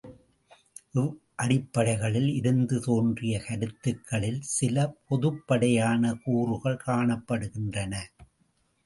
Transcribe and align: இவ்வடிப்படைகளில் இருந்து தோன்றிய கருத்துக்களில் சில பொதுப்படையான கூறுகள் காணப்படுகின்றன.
இவ்வடிப்படைகளில் 0.93 2.29
இருந்து 2.33 2.79
தோன்றிய 2.79 3.41
கருத்துக்களில் 3.47 4.39
சில 4.53 4.87
பொதுப்படையான 5.09 6.13
கூறுகள் 6.23 6.81
காணப்படுகின்றன. 6.87 7.93